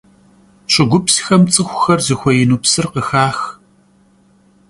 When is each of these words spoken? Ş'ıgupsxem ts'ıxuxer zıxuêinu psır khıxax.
Ş'ıgupsxem 0.71 1.43
ts'ıxuxer 1.51 1.99
zıxuêinu 2.05 2.57
psır 2.63 2.85
khıxax. 2.91 3.39